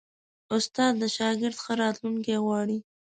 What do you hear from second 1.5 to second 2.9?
ښه راتلونکی غواړي.